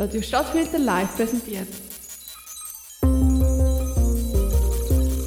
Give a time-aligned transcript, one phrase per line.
[0.00, 1.68] Radio Stadtfilter live präsentiert.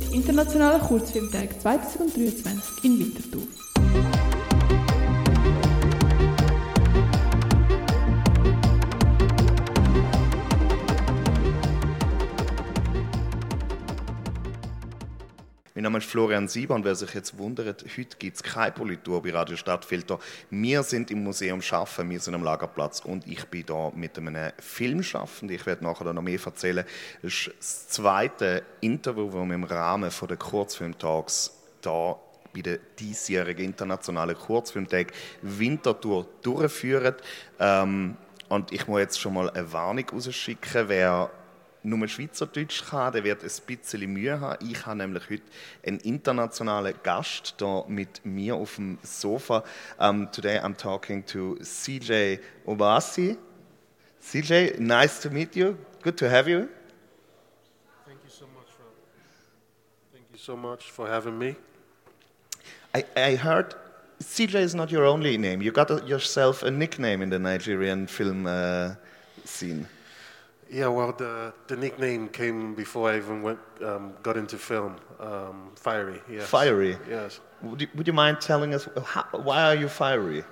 [0.02, 3.43] Die internationale Kurzfilmtag 2023 in Winterthur.
[15.84, 19.22] Mein Name ist Florian Sieber und wer sich jetzt wundert, heute gibt es keine Politur
[19.22, 20.18] bei Radio Stadtfilter.
[20.50, 24.54] Wir sind im Museum Schaffen, wir sind am Lagerplatz und ich bin da mit einem
[24.60, 25.54] Filmschaffenden.
[25.54, 26.86] Ich werde nachher noch mehr erzählen.
[27.22, 31.52] Das ist das zweite Interview, das wir im Rahmen der Kurzfilmtags
[31.82, 32.16] da
[32.56, 37.16] bei der diesjährigen internationalen Kurzfilmtag Winterthur durchführen.
[37.60, 38.16] Ähm,
[38.48, 41.30] und ich muss jetzt schon mal eine Warnung rausschicken, wer
[41.84, 44.66] nur Schweizerdeutsch kann, der wird ein bisschen Mühe haben.
[44.68, 45.44] Ich habe nämlich heute
[45.86, 49.64] einen internationalen Gast da mit mir auf dem Sofa.
[50.00, 53.38] Um, today I'm talking to CJ Obasi.
[54.22, 55.76] CJ, nice to meet you.
[56.02, 56.70] Good to have you.
[58.06, 58.86] Thank you so much for
[60.14, 61.56] thank you so much for having me.
[62.96, 63.76] I, I heard
[64.22, 65.62] CJ is not your only name.
[65.62, 68.96] You got a, yourself a nickname in the Nigerian film uh,
[69.44, 69.88] scene.
[70.70, 74.96] Yeah, well, the, the nickname came before I even went, um, got into film.
[75.20, 76.48] Um, fiery, yes.
[76.50, 76.98] Fiery.
[77.10, 77.40] Yes.
[77.62, 80.44] Would you, would you mind telling us how, why are you fiery?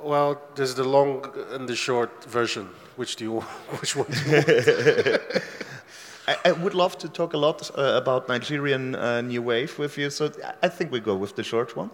[0.00, 2.68] Well, there's the long and the short version.
[2.96, 3.40] Which do you
[3.80, 4.06] which one?
[4.08, 5.20] Do you want?
[6.28, 9.96] I, I would love to talk a lot uh, about Nigerian uh, new wave with
[9.98, 10.30] you, so
[10.62, 11.90] I think we go with the short one.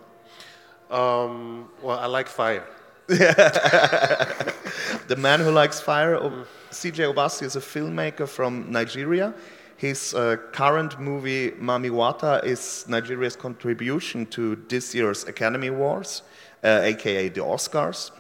[0.91, 2.65] um, well, I like fire.
[5.09, 9.35] The man who likes fire, O- CJ Obasi, is a filmmaker from Nigeria.
[9.77, 16.23] His uh, current movie, Mami Wata, is Nigeria's contribution to this year's Academy Awards,
[16.65, 18.11] uh, aka the Oscars.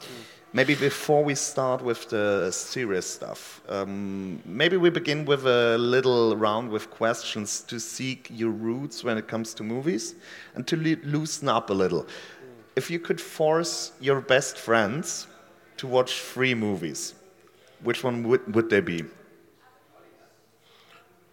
[0.52, 6.36] Maybe before we start with the serious stuff, um, maybe we begin with a little
[6.36, 10.14] round with questions to seek your roots when it comes to movies
[10.54, 12.06] and to loosen up a little.
[12.76, 15.26] If you could force your best friends
[15.78, 17.14] to watch three movies,
[17.82, 19.04] which one would, would they be?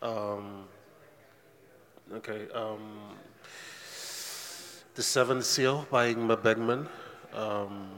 [0.02, 0.66] Um,
[2.14, 2.48] okay.
[2.54, 3.16] Um,
[4.96, 6.88] the Seventh Seal by Ingmar Bergman.
[7.34, 7.92] Um,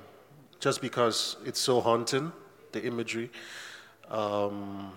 [0.60, 2.32] just because it's so haunting,
[2.72, 3.32] the imagery.
[4.10, 4.92] Um,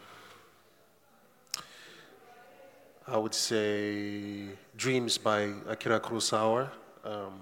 [3.07, 6.71] I would say Dreams by Akira Kurosawa.
[7.05, 7.41] Um,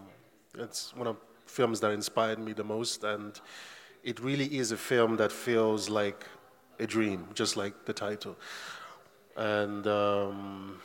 [0.58, 3.40] it's one of the films that inspired me the most, and
[4.02, 6.26] it really is a film that feels like
[6.78, 8.36] a dream, just like the title.
[9.36, 10.80] And um,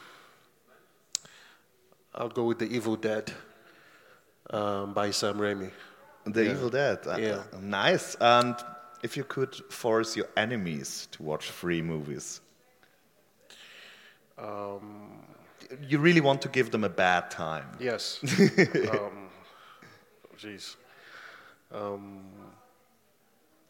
[2.16, 3.31] I'll go with The Evil Dead
[4.50, 5.72] um, by Sam Raimi.
[6.25, 6.51] The Yeah.
[6.51, 7.00] Evil Dead.
[7.07, 7.44] Uh, Yeah.
[7.61, 8.16] Nice.
[8.19, 8.55] And
[9.03, 12.41] if you could force your enemies to watch three movies,
[14.38, 15.23] Um,
[15.89, 17.66] you really want to give them a bad time.
[17.79, 18.19] yes.
[18.91, 19.29] um,
[20.38, 20.75] jeez.
[21.72, 22.23] Um,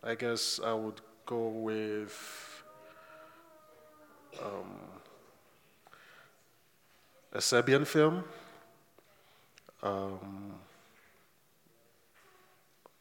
[0.04, 2.64] I guess I would go with
[4.42, 4.80] um,
[7.34, 8.24] a Serbian film.
[9.84, 10.54] Um,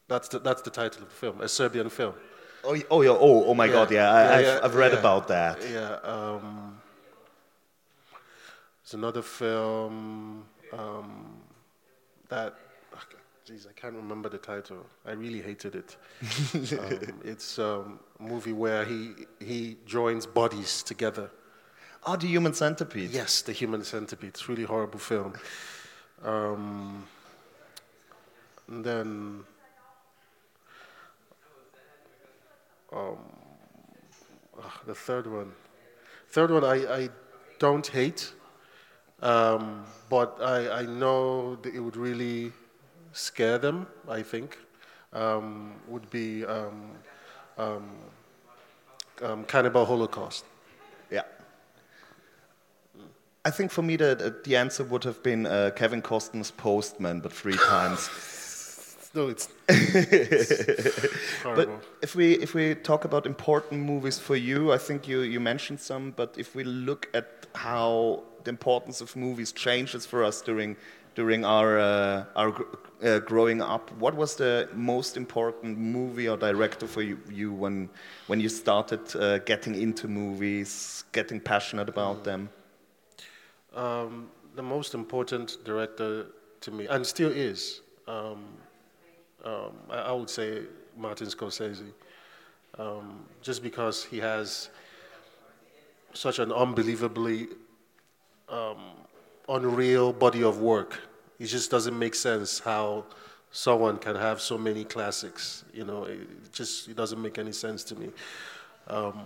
[0.07, 2.13] that's the, that's the title of the film, a Serbian film.
[2.63, 4.99] Oh, oh, yeah, oh, oh my God, yeah, I, Yeah, I've, yeah, I've read yeah.
[4.99, 5.61] about that.
[5.69, 5.93] Yeah.
[6.03, 6.81] Um,
[8.83, 11.41] there's another film um,
[12.29, 12.55] that,
[13.47, 14.85] jeez, I can't remember the title.
[15.05, 15.95] I really hated it.
[16.53, 21.29] um, it's um, a movie where he he joins bodies together.
[22.05, 23.11] Oh, the Human Centipede.
[23.11, 24.29] Yes, The Human Centipede.
[24.29, 25.33] It's a really horrible film.
[26.23, 27.05] Um,
[28.67, 29.43] and then.
[32.93, 33.17] Um,
[34.61, 35.51] ah, the third one.
[36.29, 37.09] Third one, I, I
[37.59, 38.31] don't hate,
[39.21, 42.53] um, but I, I know that it would really
[43.17, 44.57] scare them, I think.
[45.13, 46.91] Um, would be um,
[47.57, 47.89] um,
[49.21, 50.45] um, Cannibal Holocaust.
[51.09, 51.23] Yeah.
[53.45, 57.33] I think for me the, the, answer would have been uh, Kevin Costner's Postman, but
[57.33, 58.09] three times.
[59.13, 59.97] No, it's But
[61.41, 61.79] horrible.
[62.03, 65.79] if we if we talk about important movies for you, I think you you mentioned
[65.79, 66.11] some.
[66.11, 70.75] But if we look at how the importance of movies changes for us during
[71.17, 72.53] during our uh, our
[73.03, 77.89] uh, growing up, what was the most important movie or director for you, you when
[78.27, 82.49] when you started uh, getting into movies, getting passionate about them?
[83.75, 86.27] Um, the most important director
[86.61, 88.45] to me, and still is, um,
[89.43, 90.61] um, I, I would say
[90.95, 91.91] Martin Scorsese.
[92.77, 94.69] um, just because he has
[96.13, 97.47] such an unbelievably
[98.49, 98.77] um,
[99.49, 100.99] unreal body of work.
[101.39, 103.05] It just doesn't make sense how
[103.51, 105.63] someone can have so many classics.
[105.73, 108.09] You know, it just it doesn't make any sense to me.
[108.87, 109.21] Um,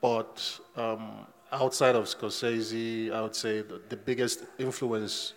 [0.00, 5.34] but um, outside of Scorsese, I would say the, the biggest influence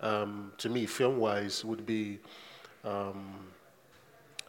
[0.00, 2.18] um, to me, film-wise, would be
[2.84, 3.34] um,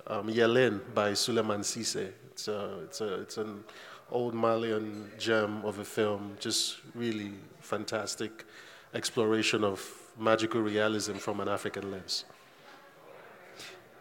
[0.07, 2.11] um, Yeelen by Souleymane Cissé.
[2.31, 3.63] It's a, it's a, it's an
[4.09, 8.45] old Malian gem of a film, just really fantastic
[8.93, 9.81] exploration of
[10.17, 12.25] magical realism from an African lens.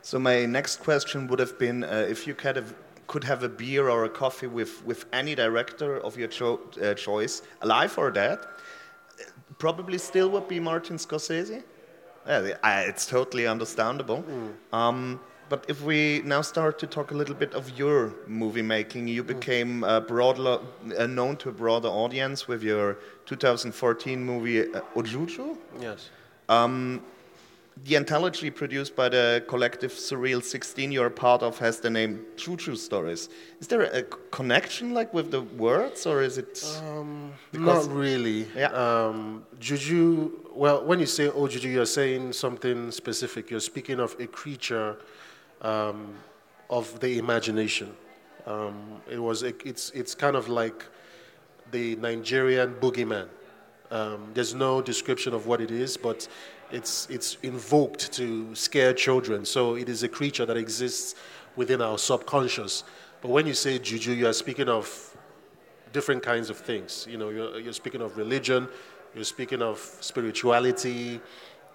[0.03, 2.75] So my next question would have been uh, if you could have,
[3.07, 6.95] could have a beer or a coffee with, with any director of your cho uh,
[6.95, 8.39] choice, alive or dead,
[9.59, 11.63] probably still would be Martin Scorsese.
[12.27, 14.23] Yeah, it's totally understandable.
[14.23, 14.77] Mm.
[14.77, 15.21] Um,
[15.51, 19.25] but if we now start to talk a little bit of your movie making, you
[19.25, 20.61] became uh, broader,
[20.97, 25.59] uh, known to a broader audience with your 2014 movie uh, Ojuju.
[25.81, 26.09] Yes.
[26.49, 27.03] Um,
[27.85, 32.27] the anthology produced by the collective Surreal 16 you're a part of has the name
[32.37, 33.29] Juju Stories.
[33.59, 36.63] Is there a connection like with the words or is it?
[36.87, 38.47] Um, not really.
[38.55, 38.67] Yeah.
[38.67, 43.51] Um, Juju, well, when you say oh Juju, you're saying something specific.
[43.51, 44.99] You're speaking of a creature
[45.63, 46.15] um,
[46.69, 47.95] of the imagination.
[48.47, 50.85] Um, it was, a, it's, it's kind of like
[51.71, 53.29] the Nigerian boogeyman.
[53.91, 56.29] Um, there's no description of what it is, but
[56.71, 59.45] it's, it's invoked to scare children.
[59.45, 61.17] So it is a creature that exists
[61.57, 62.85] within our subconscious.
[63.21, 65.17] But when you say juju, you are speaking of
[65.93, 67.07] different kinds of things.
[67.11, 68.69] You know, you're, you're speaking of religion,
[69.15, 71.21] you're speaking of spirituality,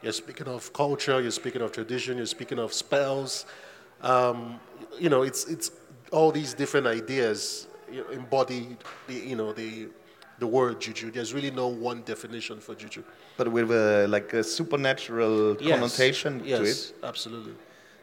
[0.01, 3.45] you're speaking of culture, you're speaking of tradition, you're speaking of spells.
[4.01, 4.59] Um,
[5.00, 5.71] you know, it's, it's
[6.12, 7.68] all these different ideas
[8.12, 8.77] embody
[9.07, 9.88] the, you know, the,
[10.39, 11.12] the word juju.
[11.12, 13.03] There's really no one definition for juju.
[13.38, 15.80] But with a, like a supernatural yes.
[15.80, 16.68] connotation yes, to it?
[16.68, 17.53] Yes, absolutely.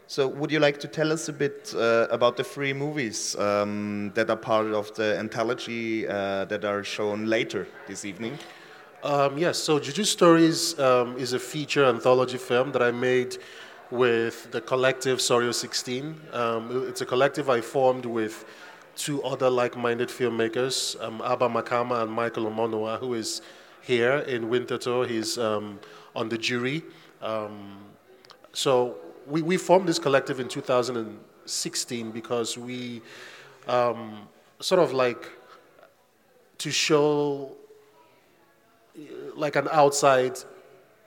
[0.08, 4.12] So, would you like to tell us a bit uh, about the three movies um,
[4.14, 8.38] that are part of the anthology uh, that are shown later this evening?
[9.02, 13.38] Um, yes, so Juju Stories um, is a feature anthology film that I made
[13.92, 16.18] with the collective Surreal 16.
[16.32, 18.46] Um, it's a collective I formed with
[18.96, 23.42] two other like-minded filmmakers, um, Abba Makama and Michael Omonua, who is
[23.82, 25.06] here in Winterthur.
[25.06, 25.78] He's um,
[26.16, 26.82] on the jury.
[27.20, 27.80] Um,
[28.54, 28.96] so
[29.26, 33.02] we, we formed this collective in 2016 because we
[33.68, 34.26] um,
[34.58, 35.28] sort of like
[36.56, 37.52] to show
[39.36, 40.38] like an outside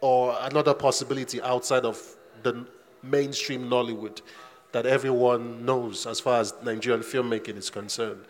[0.01, 1.99] or another possibility outside of
[2.43, 2.67] the
[3.09, 4.21] mainstream Nollywood
[4.71, 8.25] that everyone knows as far as Nigerian filmmaking is concerned.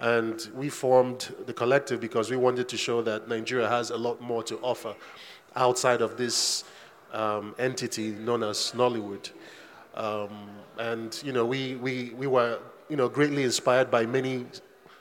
[0.00, 4.20] And we formed the collective because we wanted to show that Nigeria has a lot
[4.20, 4.94] more to offer
[5.56, 6.64] outside of this
[7.12, 9.30] um, entity known as Nollywood.
[9.94, 14.46] Um, and, you know, we, we, we were, you know, greatly inspired by many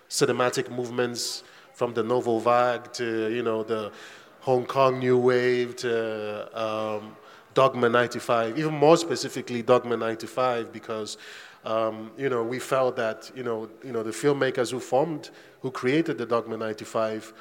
[0.09, 3.91] cinematic movements from the Nouvelle Vague to, you know, the
[4.39, 7.15] Hong Kong New Wave to um,
[7.57, 11.17] Dogma 95, even more specifically Dogma 95, because
[11.65, 15.31] um, you know we felt that you know you know the filmmakers who formed,
[15.63, 17.33] who created the Dogma 95,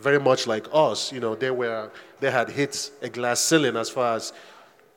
[0.00, 3.88] very much like us, you know they were they had hit a glass ceiling as
[3.88, 4.32] far as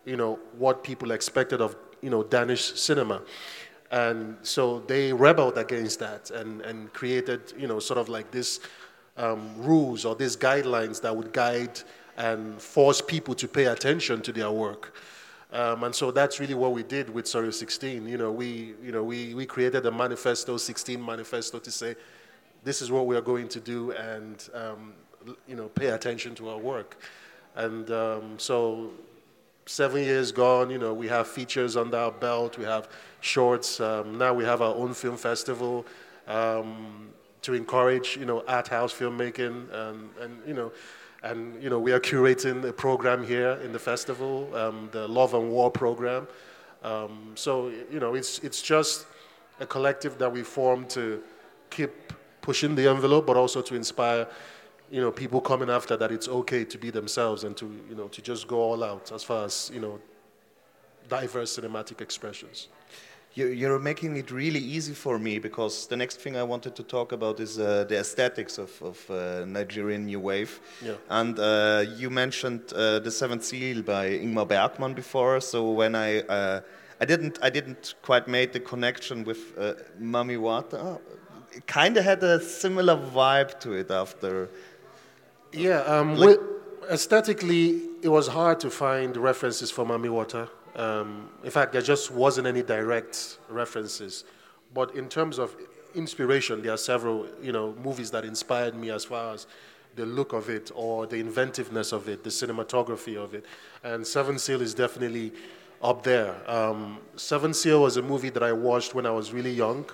[0.03, 3.21] you know what people expected of you know Danish cinema.
[3.91, 8.59] And so they rebelled against that and, and created, you know, sort of like this
[9.15, 11.79] um, rules or these guidelines that would guide
[12.17, 14.95] and force people to pay attention to their work.
[15.51, 18.07] Um, and so that's really what we did with Surreal 16.
[18.07, 21.95] You know, we, you know, we, we created a manifesto, 16 manifesto, to say
[22.63, 24.93] this is what we are going to do and, um,
[25.47, 26.97] you know, pay attention to our work.
[27.55, 28.91] And um, so
[29.65, 32.89] seven years gone, you know, we have features under our belt, we have
[33.21, 33.79] shorts.
[33.79, 35.85] Um, now we have our own film festival
[36.27, 37.09] um,
[37.43, 40.71] to encourage, you know, art house filmmaking and, and you know,
[41.23, 45.33] and you know, we are curating a program here in the festival, um, the Love
[45.33, 46.27] and War program.
[46.83, 49.07] Um, so you know, it's it's just
[49.59, 51.23] a collective that we formed to
[51.69, 51.91] keep
[52.41, 54.27] pushing the envelope, but also to inspire,
[54.91, 58.07] you know, people coming after that it's okay to be themselves and to you know
[58.09, 59.99] to just go all out as far as you know
[61.09, 62.67] diverse cinematic expressions
[63.35, 67.11] you're making it really easy for me because the next thing I wanted to talk
[67.11, 70.59] about is uh, the aesthetics of, of uh, Nigerian New Wave.
[70.81, 70.93] Yeah.
[71.09, 75.41] And uh, you mentioned uh, The Seventh Seal by Ingmar Bergman before.
[75.41, 76.61] So when I, uh,
[77.01, 80.99] I didn't I didn't quite make the connection with uh, Mami Wata.
[81.51, 84.49] It kind of had a similar vibe to it after.
[85.51, 86.39] Yeah, um, Like-
[86.89, 90.47] aesthetically, it was hard to find references for Mami Wata.
[90.75, 94.25] Um, in fact, there just wasn't any direct references.
[94.73, 95.55] But in terms of
[95.93, 99.47] inspiration, there are several, you know, movies that inspired me as far as
[99.95, 103.45] the look of it or the inventiveness of it, the cinematography of it.
[103.83, 105.31] And Seven Seal is definitely
[105.81, 106.35] up there.
[106.49, 109.85] Um, Seven Seal was a movie that I watched when I was really young.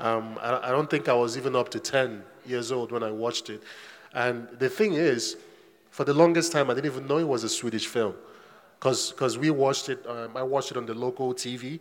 [0.00, 3.10] Um, I, I don't think I was even up to 10 years old when I
[3.10, 3.62] watched it.
[4.14, 5.36] And the thing is,
[5.90, 8.14] for the longest time, I didn't even know it was a Swedish film.
[8.78, 11.80] Because we watched it, um, I watched it on the local TV,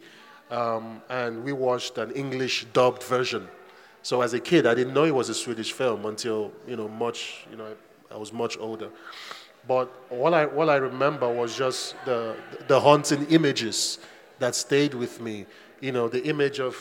[0.50, 3.48] um, and we watched an English dubbed version.
[4.02, 6.88] So as a kid, I didn't know it was a Swedish film until, you know,
[6.88, 7.76] much, you know,
[8.10, 8.90] I was much older.
[9.68, 12.36] But all I, all I remember was just the,
[12.68, 14.00] the haunting images
[14.40, 15.46] that stayed with me.
[15.82, 16.78] You know, the image of,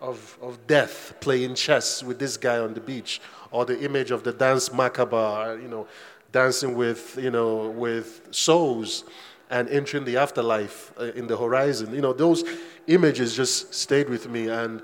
[0.00, 4.24] of, of death playing chess with this guy on the beach, or the image of
[4.24, 5.86] the danse macabre, you know,
[6.32, 9.04] dancing with, you know, with souls
[9.50, 11.94] and entering the afterlife uh, in the horizon.
[11.94, 12.44] You know, those
[12.86, 14.48] images just stayed with me.
[14.48, 14.82] And,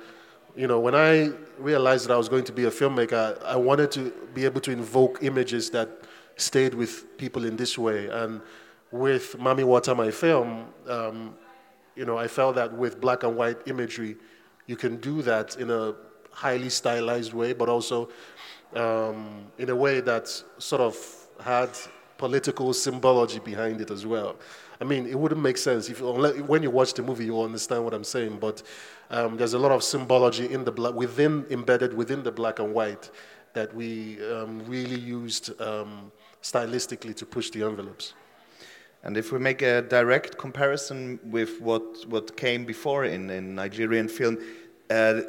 [0.57, 3.90] you know, when I realized that I was going to be a filmmaker, I wanted
[3.93, 5.88] to be able to invoke images that
[6.37, 8.09] stayed with people in this way.
[8.09, 8.40] And
[8.90, 11.35] with Mami Wata, my film, um,
[11.97, 14.17] you know, I felt that with black and white imagery,
[14.67, 15.95] you can do that in a
[16.31, 18.09] highly stylized way, but also
[18.75, 20.97] um, in a way that sort of
[21.40, 21.71] had
[22.25, 24.33] political symbology behind it as well.
[24.83, 27.49] I mean, it wouldn't make sense if unless, when you watch the movie, you will
[27.53, 28.39] understand what I'm saying.
[28.47, 28.62] But
[29.17, 32.71] um, there's a lot of symbology in the black, within embedded within the black and
[32.79, 33.11] white
[33.59, 33.91] that we
[34.35, 36.12] um, really used um,
[36.43, 38.15] stylistically to push the envelopes.
[39.03, 44.09] And if we make a direct comparison with what, what came before in, in Nigerian
[44.09, 44.37] film,
[44.91, 45.23] uh,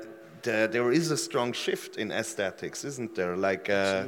[0.43, 3.36] the, there is a strong shift in aesthetics, isn't there?
[3.38, 4.05] Like, uh,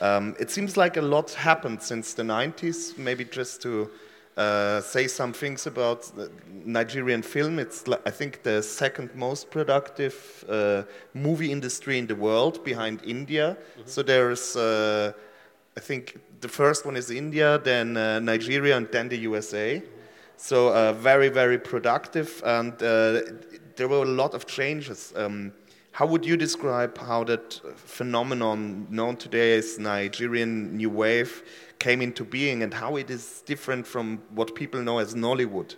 [0.00, 2.96] um, it seems like a lot happened since the 90s.
[2.96, 3.90] Maybe just to
[4.36, 6.10] uh, say some things about
[6.64, 10.82] Nigerian film, it's I think the second most productive uh,
[11.14, 13.56] movie industry in the world behind India.
[13.84, 14.56] So there's.
[14.56, 15.12] Uh,
[15.76, 19.82] I think the first one is India, then uh, Nigeria, and then the USA.
[20.36, 23.20] So uh, very, very productive, and uh,
[23.76, 25.12] there were a lot of changes.
[25.14, 25.52] Um,
[25.92, 31.42] how would you describe how that phenomenon known today as Nigerian New Wave
[31.78, 35.76] came into being, and how it is different from what people know as Nollywood?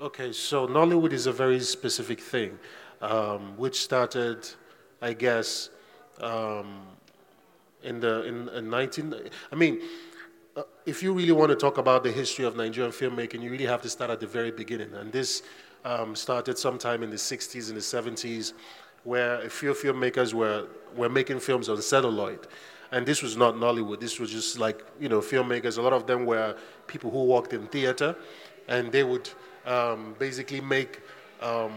[0.00, 2.58] Okay, so Nollywood is a very specific thing,
[3.00, 4.48] um, which started,
[5.00, 5.70] I guess,
[6.20, 6.82] um,
[7.82, 9.14] in the in, in 19.
[9.52, 9.80] I mean,
[10.56, 13.66] uh, if you really want to talk about the history of Nigerian filmmaking, you really
[13.66, 14.92] have to start at the very beginning.
[14.94, 15.42] And this
[15.84, 18.52] um, started sometime in the 60s and the 70s,
[19.04, 22.46] where a few filmmakers were were making films on celluloid.
[22.92, 23.98] And this was not Nollywood.
[24.00, 25.78] This was just like you know filmmakers.
[25.78, 26.56] A lot of them were
[26.86, 28.16] people who worked in theater,
[28.68, 29.28] and they would
[29.66, 31.00] um, basically make
[31.40, 31.72] um,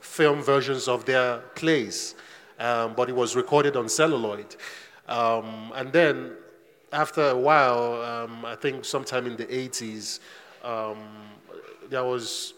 [0.00, 2.14] film versions of their plays,
[2.58, 4.56] um, but it was recorded on celluloid.
[5.08, 6.32] Um, and then
[6.92, 10.20] after a while, um, I think sometime in the 80s,
[10.62, 10.98] um,
[11.88, 12.54] there was,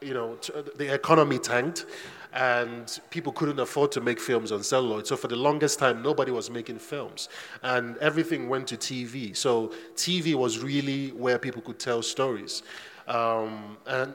[0.00, 0.36] you know,
[0.76, 1.86] the economy tanked
[2.32, 5.06] and people couldn't afford to make films on celluloid.
[5.06, 7.28] So for the longest time, nobody was making films.
[7.62, 9.36] And everything went to TV.
[9.36, 12.62] So TV was really where people could tell stories.
[13.06, 14.14] Um, and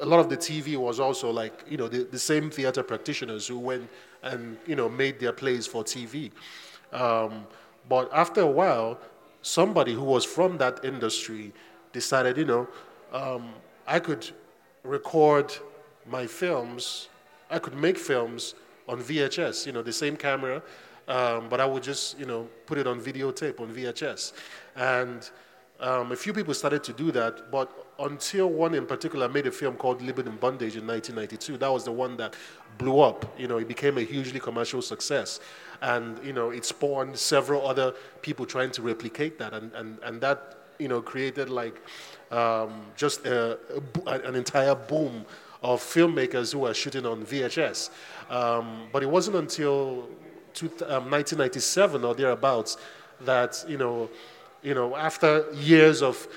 [0.00, 3.46] a lot of the TV was also like, you know, the, the same theater practitioners
[3.46, 3.88] who went
[4.22, 6.30] and, you know, made their plays for TV.
[6.92, 7.46] Um,
[7.88, 8.98] but after a while,
[9.42, 11.52] somebody who was from that industry
[11.92, 12.68] decided, you know,
[13.12, 13.50] um,
[13.86, 14.30] I could
[14.82, 15.54] record
[16.06, 17.08] my films,
[17.50, 18.54] I could make films
[18.88, 20.62] on VHS, you know, the same camera,
[21.08, 24.32] um, but I would just, you know, put it on videotape on VHS.
[24.76, 25.28] And
[25.80, 29.50] um, a few people started to do that, but until one in particular made a
[29.50, 32.34] film called Living in Bondage in 1992, that was the one that
[32.78, 33.24] blew up.
[33.38, 35.40] You know, it became a hugely commercial success.
[35.80, 39.54] And, you know, it spawned several other people trying to replicate that.
[39.54, 41.80] And, and, and that, you know, created like
[42.30, 43.58] um, just a,
[44.06, 45.24] a an entire boom
[45.62, 47.90] of filmmakers who were shooting on VHS.
[48.30, 50.08] Um, but it wasn't until
[50.54, 52.76] two, um, 1997 or thereabouts
[53.22, 54.08] that, you know,
[54.62, 56.28] you know, after years of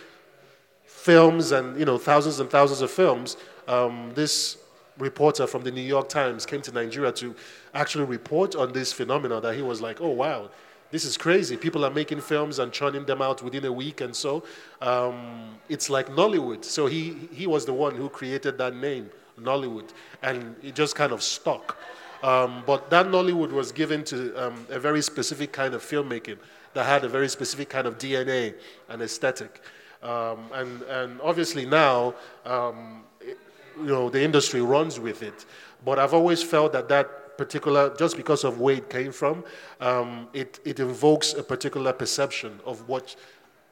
[1.02, 3.38] films and you know thousands and thousands of films,
[3.68, 4.58] um, this
[5.00, 7.36] reporter from the New York Times came to Nigeria to
[7.74, 9.42] actually report on this phenomenon.
[9.42, 10.50] That he was like, "Oh wow,
[10.92, 11.58] this is crazy.
[11.58, 14.44] People are making films and churning them out within a week, and so
[14.82, 16.64] um, it's like Nollywood.
[16.64, 19.90] So he he was the one who created that name, Nollywood,
[20.22, 21.78] and it just kind of stuck.
[22.24, 26.38] Um, but that Nollywood was given to um, a very specific kind of filmmaking
[26.74, 28.54] that had a very specific kind of DNA
[28.90, 29.62] and aesthetic.
[30.04, 33.38] Um, and, and obviously now, um, it,
[33.78, 35.46] you know, the industry runs with it.
[35.84, 39.44] But I've always felt that that particular, just because of where it came from,
[39.80, 43.16] um, it, it invokes a particular perception of what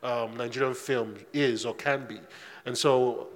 [0.02, 2.20] um, Nigerian film is or can be.
[2.66, 3.28] And so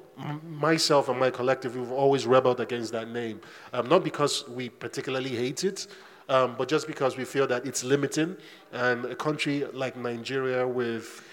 [0.44, 3.42] myself and my collective, we've always rebelled against that name.
[3.74, 5.86] Um, not because we particularly hate it,
[6.30, 8.36] um, but just because we feel that it's limiting.
[8.72, 11.24] And a country like Nigeria with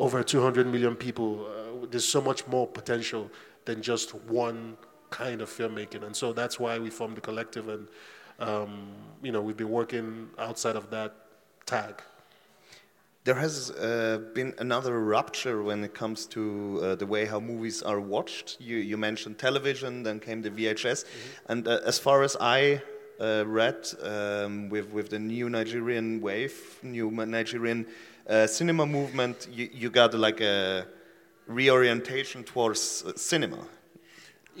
[0.00, 3.30] over 200 million people, uh, there's so much more potential
[3.66, 4.76] than just one
[5.10, 6.02] kind of filmmaking.
[6.04, 7.68] And so that's why we formed the collective.
[7.68, 7.86] And,
[8.38, 8.88] um,
[9.22, 11.14] you know, we've been working outside of that
[11.66, 12.02] tag.
[13.24, 17.82] There has uh, been another rupture when it comes to uh, the way how movies
[17.82, 18.56] are watched.
[18.58, 21.04] You, you mentioned television, then came the VHS.
[21.04, 21.50] Mm -hmm.
[21.50, 22.80] And uh, as far as I
[23.20, 27.86] uh, read, um, with, with the new Nigerian wave, new Nigerian
[28.30, 30.86] uh, cinema movement, you, you got like a
[31.46, 33.66] reorientation towards uh, cinema.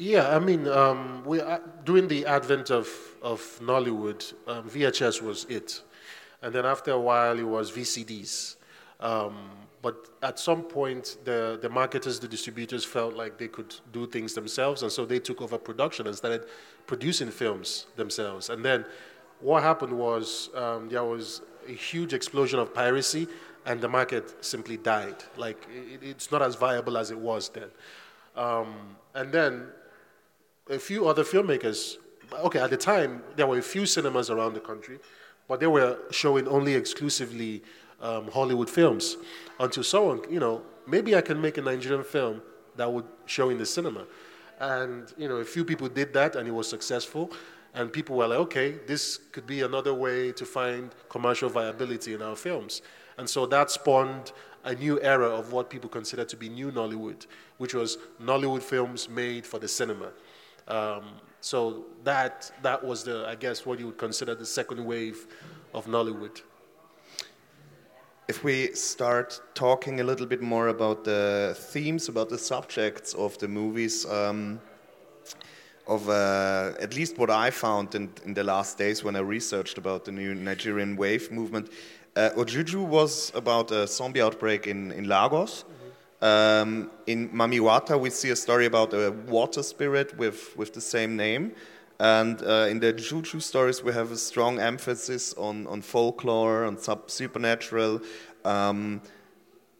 [0.00, 1.42] Yeah, I mean, um, we,
[1.84, 2.88] during the advent of,
[3.20, 5.82] of Nollywood, um, VHS was it.
[6.40, 8.54] And then after a while, it was VCDs.
[9.00, 9.50] Um,
[9.82, 14.34] but at some point, the, the marketers, the distributors felt like they could do things
[14.34, 16.46] themselves, and so they took over production and started
[16.86, 18.50] producing films themselves.
[18.50, 18.84] And then
[19.40, 23.26] what happened was um, there was a huge explosion of piracy,
[23.66, 25.16] and the market simply died.
[25.36, 27.68] Like, it, it's not as viable as it was then.
[28.36, 28.76] Um,
[29.16, 29.66] and then
[30.70, 31.96] a few other filmmakers,
[32.32, 34.98] okay, at the time, there were a few cinemas around the country,
[35.46, 37.62] but they were showing only exclusively
[38.00, 39.16] um, Hollywood films
[39.60, 42.42] until someone, you know, maybe I can make a Nigerian film
[42.76, 44.04] that would show in the cinema.
[44.60, 47.32] And, you know, a few people did that and it was successful.
[47.74, 52.22] And people were like, okay, this could be another way to find commercial viability in
[52.22, 52.82] our films.
[53.18, 54.32] And so that spawned
[54.64, 57.26] a new era of what people consider to be new Nollywood,
[57.58, 60.10] which was Nollywood films made for the cinema.
[60.68, 61.04] Um,
[61.40, 65.26] so that, that was the, I guess, what you would consider the second wave
[65.74, 66.42] of Nollywood
[68.28, 73.38] if we start talking a little bit more about the themes, about the subjects of
[73.38, 74.60] the movies, um,
[75.86, 79.78] of uh, at least what I found in, in, the last days when I researched
[79.78, 81.72] about the new Nigerian wave movement,
[82.16, 85.64] uh, Ojuju was about a zombie outbreak in, in Lagos.
[86.20, 90.80] Um, in Mami Wata, we see a story about a water spirit with, with the
[90.80, 91.52] same name.
[92.00, 96.78] And uh, in the Juju stories, we have a strong emphasis on, on folklore, on
[96.78, 98.00] sub- supernatural.
[98.44, 99.00] Um,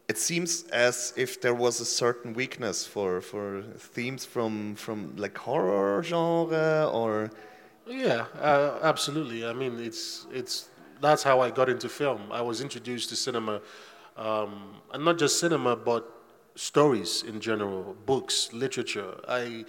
[0.09, 5.37] it seems as if there was a certain weakness for, for themes from, from like
[5.37, 7.31] horror genre or.
[7.87, 9.47] Yeah, uh, absolutely.
[9.47, 10.69] I mean, it's, it's,
[11.01, 12.23] that's how I got into film.
[12.31, 13.61] I was introduced to cinema,
[14.17, 16.18] um, and not just cinema, but
[16.59, 19.15] stories in general, books, literature.
[19.29, 19.65] I,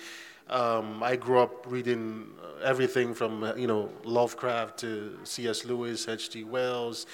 [0.49, 2.31] um, I grew up reading
[2.63, 5.65] everything from you know Lovecraft to C.S.
[5.65, 6.43] Lewis, H.G.
[6.45, 7.05] Wells,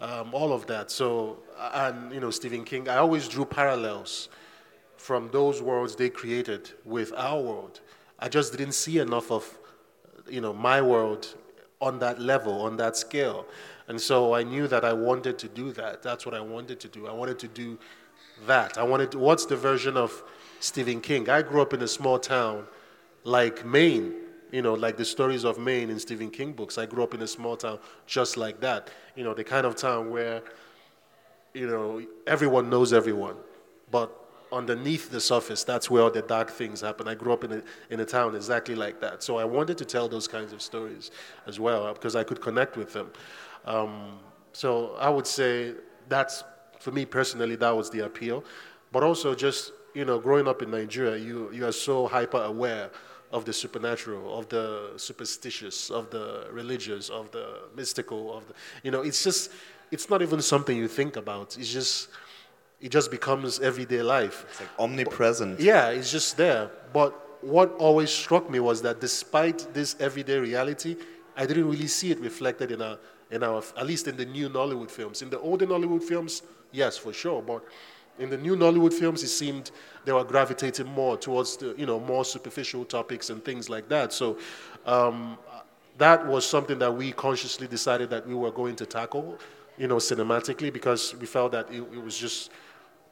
[0.00, 0.90] um, all of that.
[0.90, 1.38] So
[1.74, 2.88] and you know Stephen King.
[2.88, 4.28] I always drew parallels
[4.96, 7.80] from those worlds they created with our world.
[8.18, 9.58] I just didn't see enough of
[10.28, 11.36] you know my world
[11.80, 13.46] on that level, on that scale.
[13.86, 16.02] And so I knew that I wanted to do that.
[16.02, 17.06] That's what I wanted to do.
[17.06, 17.78] I wanted to do
[18.46, 18.78] that.
[18.78, 20.22] I wanted to, what's the version of
[20.60, 21.28] Stephen King?
[21.28, 22.66] I grew up in a small town
[23.24, 24.14] like Maine,
[24.50, 26.78] you know, like the stories of Maine in Stephen King books.
[26.78, 29.76] I grew up in a small town just like that, you know, the kind of
[29.76, 30.42] town where,
[31.54, 33.36] you know, everyone knows everyone,
[33.90, 34.16] but
[34.52, 37.06] underneath the surface, that's where all the dark things happen.
[37.06, 39.22] I grew up in a, in a town exactly like that.
[39.22, 41.10] So I wanted to tell those kinds of stories
[41.46, 43.10] as well because I could connect with them.
[43.64, 44.18] Um,
[44.52, 45.74] so I would say
[46.08, 46.42] that's,
[46.80, 48.44] for me personally, that was the appeal.
[48.90, 52.90] But also just, you know, growing up in Nigeria, you, you are so hyper aware
[53.32, 58.90] of the supernatural, of the superstitious, of the religious, of the mystical, of the, you
[58.90, 59.52] know, it's just,
[59.92, 61.56] it's not even something you think about.
[61.56, 62.08] It's just,
[62.80, 64.46] it just becomes everyday life.
[64.48, 65.58] It's like omnipresent.
[65.58, 66.70] But, yeah, it's just there.
[66.92, 70.96] But what always struck me was that despite this everyday reality,
[71.40, 72.98] I didn't really see it reflected in our,
[73.30, 75.22] in our, at least in the new Nollywood films.
[75.22, 77.64] In the older Nollywood films, yes, for sure, but
[78.18, 79.70] in the new Nollywood films, it seemed
[80.04, 84.12] they were gravitating more towards the, you know, more superficial topics and things like that.
[84.12, 84.38] So
[84.86, 85.38] um,
[85.98, 89.38] that was something that we consciously decided that we were going to tackle
[89.80, 92.50] you know, cinematically because we felt that it, it was just,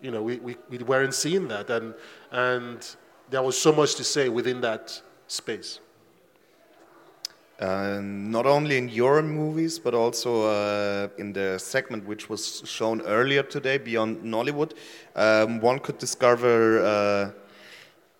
[0.02, 1.70] you know, we, we, we weren't seeing that.
[1.70, 1.94] And,
[2.30, 2.86] and
[3.30, 5.80] there was so much to say within that space.
[7.58, 13.00] Uh, not only in your movies, but also uh, in the segment which was shown
[13.00, 14.74] earlier today, Beyond Nollywood,
[15.16, 17.30] um, one could discover, uh,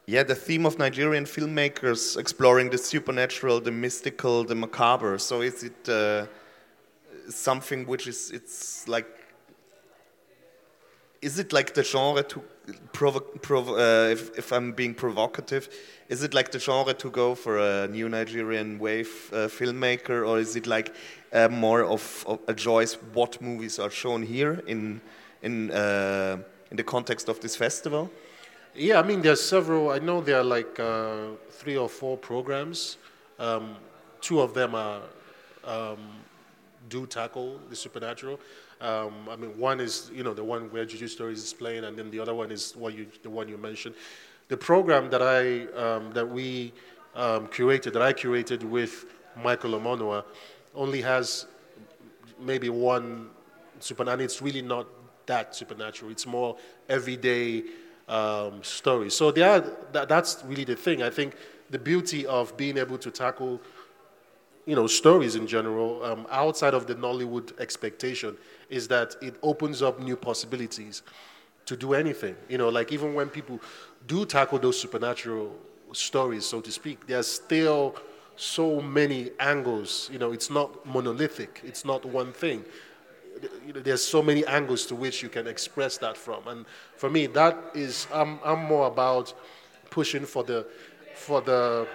[0.07, 5.18] yeah, the theme of Nigerian filmmakers exploring the supernatural, the mystical, the macabre.
[5.18, 6.27] So is it uh,
[7.29, 9.07] something which is it's like,
[11.22, 12.42] is it like the genre to
[12.92, 15.68] provo provo uh, if, if I'm being provocative?
[16.09, 20.38] is it like the genre to go for a new Nigerian wave uh, filmmaker, or
[20.38, 20.94] is it like
[21.33, 25.00] uh, more of, of, a choice what movies are shown here in
[25.42, 26.38] in uh,
[26.70, 28.11] in the context of this festival?
[28.74, 29.90] Yeah, I mean, there's several.
[29.90, 32.96] I know there are like uh, three or four programs.
[33.38, 33.76] Um,
[34.20, 35.02] two of them are
[35.64, 35.98] um,
[36.88, 38.40] do tackle the supernatural.
[38.80, 41.96] Um, I mean, one is you know the one where Juju Stories is playing, and
[41.96, 43.94] then the other one is what you the one you mentioned
[44.48, 46.72] the program that I um, that we
[47.14, 50.24] um, curated, that I curated with Michael Omonua,
[50.74, 51.46] only has
[52.40, 53.30] maybe one
[53.78, 54.24] supernatural.
[54.24, 54.86] It's really not
[55.26, 56.10] that supernatural.
[56.10, 56.56] It's more
[56.88, 57.64] everyday
[58.08, 59.14] um, stories.
[59.14, 59.60] So are,
[59.92, 61.02] that, that's really the thing.
[61.02, 61.36] I think
[61.70, 63.60] the beauty of being able to tackle,
[64.64, 68.36] you know, stories in general um, outside of the Nollywood expectation
[68.68, 71.02] is that it opens up new possibilities
[71.66, 72.37] to do anything.
[72.48, 73.61] You know, like even when people
[74.07, 75.54] do tackle those supernatural
[75.92, 77.96] stories, so to speak, there's still
[78.37, 80.09] so many angles.
[80.12, 82.64] You know, it's not monolithic, it's not one thing.
[83.66, 86.46] You know, there's so many angles to which you can express that from.
[86.48, 89.33] And for me, that is, I'm, I'm more about
[89.90, 90.66] pushing for the,
[91.14, 91.87] for the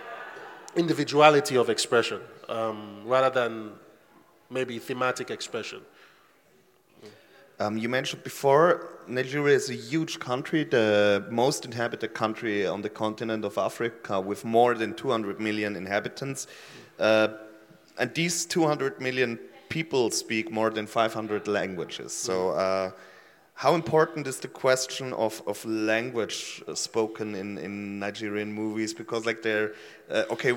[0.76, 3.72] individuality of expression um, rather than
[4.50, 5.82] maybe thematic expression.
[7.60, 12.90] Um, you mentioned before, Nigeria is a huge country, the most inhabited country on the
[12.90, 16.48] continent of Africa, with more than 200 million inhabitants.
[17.00, 17.28] Uh,
[18.00, 19.40] and these 200 million
[19.70, 22.12] people speak more than 500 languages.
[22.14, 22.92] So, uh,
[23.56, 28.94] how important is the question of, of language spoken in, in Nigerian movies?
[28.96, 29.74] Because, like, they're
[30.10, 30.52] uh, okay,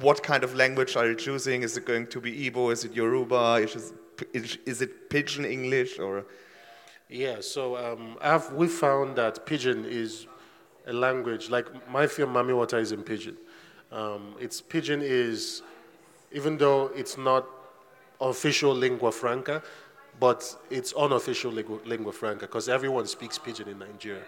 [0.00, 1.62] what kind of language are you choosing?
[1.62, 2.72] Is it going to be Igbo?
[2.72, 3.60] Is it Yoruba?
[3.62, 3.92] Is it,
[4.32, 5.98] is, is it Pidgin English?
[5.98, 6.24] Or
[7.08, 10.26] yeah, so um, I've, we found that Pidgin is
[10.86, 13.36] a language, like my film Mami Wata is in Pidgin.
[13.92, 15.62] Um, it's Pidgin is,
[16.32, 17.46] even though it's not
[18.20, 19.62] official lingua franca,
[20.18, 24.22] but it's unofficial lingua, lingua franca because everyone speaks Pidgin in Nigeria,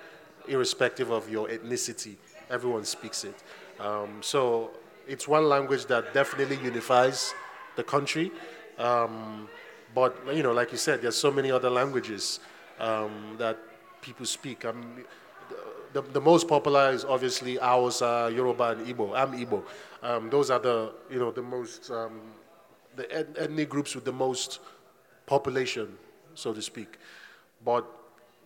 [0.48, 2.16] irrespective of your ethnicity.
[2.50, 3.42] Everyone speaks it.
[3.78, 4.70] Um, so
[5.07, 7.35] it's one language that definitely unifies
[7.76, 8.31] the country.
[8.78, 9.48] Um,
[9.94, 12.40] but you know, like you said, there's so many other languages
[12.78, 13.59] um, that
[14.00, 14.64] people speak.
[14.64, 15.05] Um,
[15.92, 19.16] the, the most popular is obviously Hausa, Yoruba, and Igbo.
[19.16, 19.62] I'm Igbo.
[20.02, 22.20] Um, those are the you know the most um,
[22.96, 24.61] the ethnic groups with the most
[25.26, 25.96] population,
[26.35, 26.98] so to speak.
[27.64, 27.85] But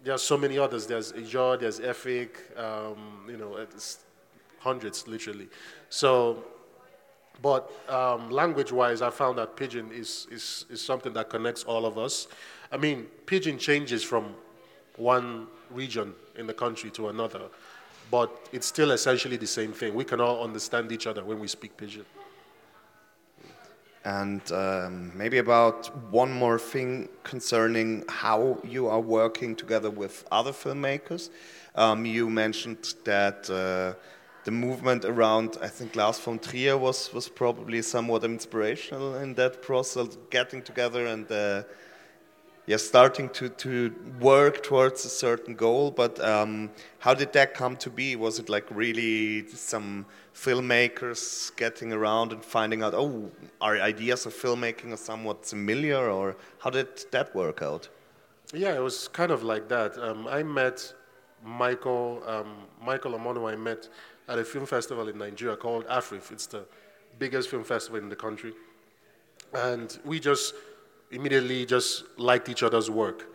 [0.05, 0.87] there are so many others.
[0.87, 3.67] There's Ijaw, there's Efik, um, you know,
[4.61, 5.49] hundreds literally.
[5.89, 6.45] So,
[7.47, 11.97] but um, language-wise, I found that Pidgin is, is, is something that connects all of
[11.97, 12.27] us.
[12.73, 14.35] I mean, Pidgin changes from
[14.97, 17.43] one region in the country to another,
[18.11, 19.95] but it's still essentially the same thing.
[19.95, 22.05] We can all understand each other when we speak Pidgin.
[24.05, 30.51] And um, maybe about one more thing concerning how you are working together with other
[30.51, 31.31] filmmakers.
[31.77, 33.95] Um, you mentioned that uh,
[34.47, 39.61] the movement around, I think Lars von Trier was, was probably somewhat inspirational in that
[39.61, 41.65] process, getting together and uh,
[42.67, 45.91] yeah, starting to, to work towards a certain goal.
[45.91, 48.15] But um, how did that come to be?
[48.15, 54.33] Was it like really some filmmakers getting around and finding out, oh, our ideas of
[54.33, 57.89] filmmaking are somewhat similar, or how did that work out?
[58.55, 59.99] Yeah, it was kind of like that.
[59.99, 60.95] Um, I met
[61.47, 63.89] Michael, um, Michael Omonua, I met
[64.29, 66.33] at a film festival in Nigeria called AFRIFF.
[66.33, 66.65] It's the
[67.19, 68.53] biggest film festival in the country.
[69.55, 70.55] And we just
[71.13, 73.33] immediately just liked each other's work.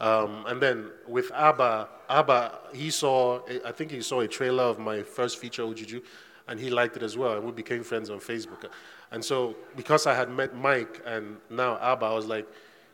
[0.00, 4.80] Um, and then with Abba, Abba, he saw, I think he saw a trailer of
[4.80, 6.02] my first feature, Ojuju,
[6.48, 8.68] and he liked it as well, and we became friends on Facebook.
[9.12, 12.48] And so, because I had met Mike and now Abba, I was like,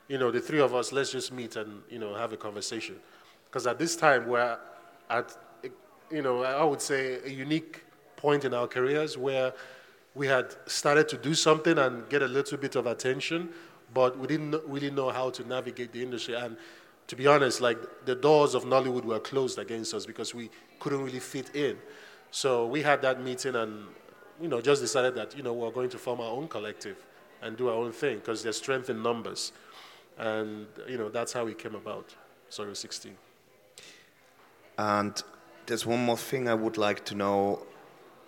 [0.09, 2.97] you know, the three of us, let's just meet and, you know, have a conversation.
[3.49, 4.59] Because at this time, we're
[5.11, 5.37] at,
[6.11, 7.85] you know, I would say a unique
[8.17, 9.53] point in our careers where
[10.15, 13.51] we had started to do something and get a little bit of attention,
[13.95, 16.35] but we didn't really know how to navigate the industry.
[16.35, 16.57] And
[17.07, 21.03] to be honest, like the doors of Nollywood were closed against us because we couldn't
[21.03, 21.79] really fit in.
[22.31, 23.87] So we had that meeting and,
[24.41, 26.99] you know, just decided that, you know, we're going to form our own collective
[27.41, 29.53] and do our own thing because there's strength in numbers.
[30.19, 32.15] And, you know, that's how it came about,
[32.51, 33.17] Surreal 16.
[34.79, 35.21] And
[35.67, 37.67] there's one more thing I would like to know.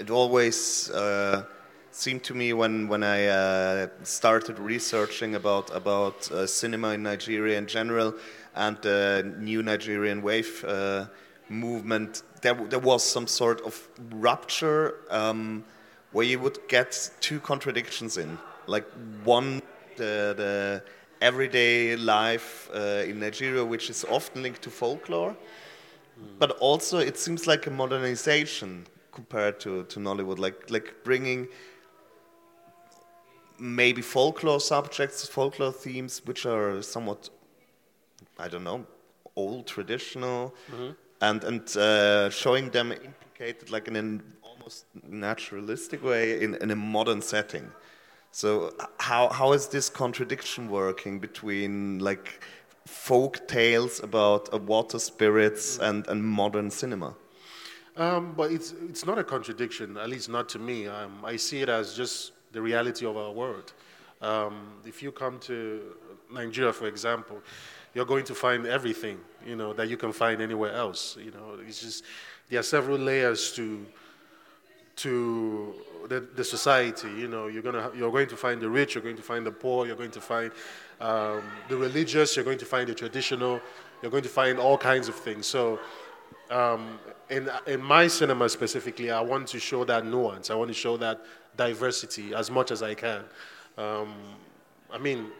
[0.01, 1.45] It always uh,
[1.93, 7.57] seemed to me when, when I uh, started researching about, about uh, cinema in Nigeria
[7.57, 8.15] in general
[8.57, 11.07] and the new Nigerian wave uh,
[11.49, 15.65] movement, there, there was some sort of rupture um,
[16.11, 18.39] where you would get two contradictions in.
[18.67, 18.87] Like
[19.23, 19.63] one,
[19.97, 20.83] the, the
[21.21, 25.37] everyday life uh, in Nigeria, which is often linked to folklore,
[26.39, 31.49] but also it seems like a modernization compared to, to Nollywood, like like bringing
[33.59, 37.29] maybe folklore subjects, folklore themes, which are somewhat,
[38.39, 38.87] I don't know,
[39.37, 40.55] old, traditional,
[41.21, 46.77] and and uh, showing them implicated like in an almost naturalistic way in, in a
[46.77, 47.71] modern setting.
[48.33, 52.43] So how how is this contradiction working between like
[52.91, 57.15] folk tales about water spirits and, and modern cinema?
[57.97, 60.87] Um, but it's, it's not a contradiction, at least not to me.
[60.87, 63.73] Um, I see it as just the reality of our world.
[64.21, 65.81] Um, if you come to
[66.31, 67.41] Nigeria, for example,
[67.95, 71.17] you're going to find everything, you know, that you can find anywhere else.
[71.19, 72.05] You know, it's just
[72.49, 73.87] there are several layers to
[74.97, 75.75] to
[76.09, 77.09] the, the society.
[77.09, 79.53] You know, you're gonna you're going to find the rich, you're going to find the
[79.53, 80.53] poor, you're going to find
[81.01, 83.61] um, the religious, you're going to find the traditional,
[84.03, 85.47] you're going to find all kinds of things.
[85.47, 85.79] So,
[86.51, 90.51] um, in in my cinema specifically, I want to show that nuance.
[90.51, 91.25] I want to show that
[91.57, 93.23] diversity as much as I can.
[93.79, 94.15] Um,
[94.93, 95.31] I mean,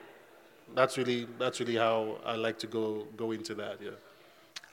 [0.75, 3.83] that's really that's really how I like to go go into that.
[3.83, 3.91] Yeah.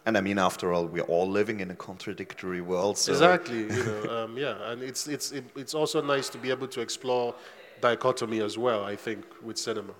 [0.05, 2.97] And I mean, after all, we're all living in a contradictory world.
[2.97, 3.63] So Exactly.
[3.63, 6.81] You know, um, yeah, and it's it's it, it's also nice to be able to
[6.81, 7.35] explore
[7.81, 8.85] dichotomy as well.
[8.85, 9.93] I think with cinema.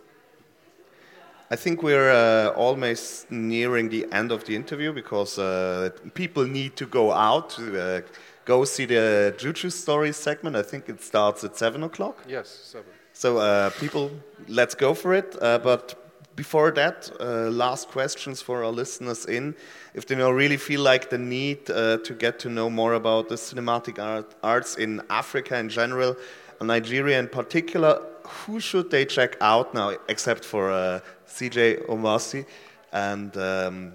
[1.50, 6.76] I think we're uh, almost nearing the end of the interview because uh, people need
[6.76, 8.02] to go out to uh,
[8.44, 10.58] go see the Juju Stories segment.
[10.58, 12.24] I think it starts at 7 o'clock.
[12.28, 12.92] Yes, seven.
[13.14, 14.12] So, uh, people,
[14.48, 15.36] let's go for it.
[15.42, 15.96] Uh, but
[16.36, 19.56] before that, uh, last questions for our listeners in.
[19.94, 23.30] If they now really feel like the need uh, to get to know more about
[23.30, 26.16] the cinematic art, arts in Africa in general,
[26.60, 32.46] and Nigeria in particular, who should they check out now, except for uh, CJ Obasi
[32.92, 33.94] and, um,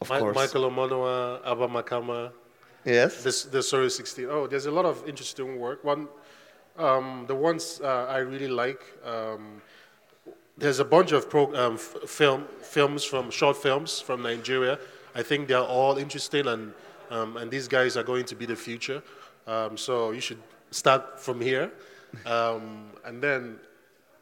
[0.00, 2.32] of course, Michael Omonua, Abba Makama,
[2.84, 4.26] yes, this the Surreal 16.
[4.28, 5.84] Oh, there's a lot of interesting work.
[5.84, 6.08] One,
[6.76, 8.82] um, the ones uh, I really like.
[9.04, 9.62] Um,
[10.58, 14.78] there's a bunch of pro, um, f- film films from short films from Nigeria.
[15.14, 16.72] I think they're all interesting, and
[17.10, 19.02] um, and these guys are going to be the future.
[19.46, 21.70] Um, so you should start from here,
[22.26, 23.58] um, and then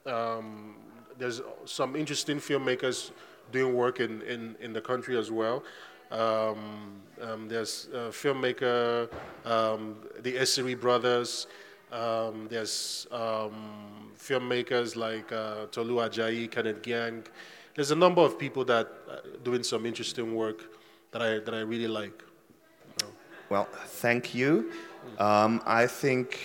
[0.07, 0.75] um,
[1.21, 3.11] there's some interesting filmmakers
[3.53, 5.63] doing work in, in, in the country as well.
[6.11, 9.09] Um, um, there's a filmmaker,
[9.45, 11.47] um, the Esiri brothers.
[11.93, 17.27] Um, there's um, filmmakers like uh, Tolu Ajayi, Kenneth Gyang.
[17.75, 20.65] There's a number of people that are doing some interesting work
[21.13, 22.23] that I, that I really like.
[23.49, 24.73] Well, thank you.
[25.19, 26.39] I think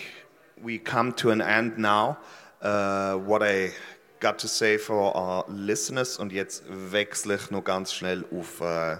[0.61, 2.17] we come to an end now.
[2.61, 3.71] Uh, what I
[4.19, 8.97] got to say for our listeners, und jetzt wechsle ich noch ganz schnell auf äh,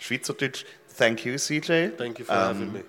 [0.00, 0.64] Schweizerdeutsch.
[0.96, 1.96] Thank you, CJ.
[1.96, 2.84] Thank you for having me.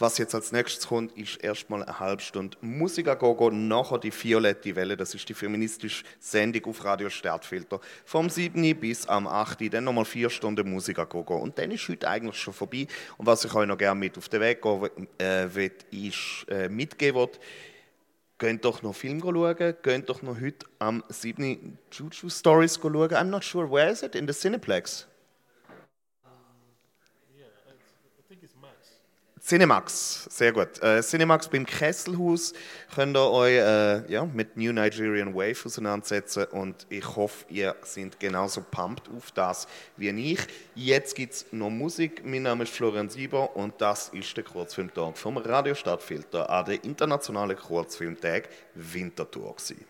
[0.00, 4.96] Was jetzt als nächstes kommt, ist erstmal eine halbe Stunde Musikagogo, nachher die Violette Welle,
[4.96, 7.80] das ist die feministische Sendung auf Radio Stadtfilter.
[8.06, 8.80] Vom 7.
[8.80, 9.70] bis am 8.
[9.70, 11.36] dann nochmal vier Stunden Musikagogo.
[11.36, 12.86] Und dann ist heute eigentlich schon vorbei.
[13.18, 16.70] Und was ich euch noch gerne mit auf den Weg gehen äh, will, ist äh,
[16.70, 17.28] mitgeben will,
[18.40, 21.76] Geht doch noch Film schauen, geht doch noch heute am 7.
[21.92, 23.10] Juju Stories schauen.
[23.10, 24.14] I'm not sure, where is it?
[24.14, 25.06] In the Cineplex?
[29.50, 30.80] Cinemax, sehr gut.
[30.80, 32.52] Äh, Cinemax beim Kesselhaus
[32.94, 38.20] könnt ihr euch äh, ja, mit New Nigerian Wave auseinandersetzen und ich hoffe, ihr seid
[38.20, 40.38] genauso pumped auf das wie ich.
[40.76, 42.24] Jetzt gibt es noch Musik.
[42.24, 46.84] Mein Name ist Florian Sieber und das ist der Kurzfilmtag vom Radio Stadtfilter an der
[46.84, 49.56] internationalen Kurzfilmtag Winterthur.
[49.56, 49.84] Gewesen.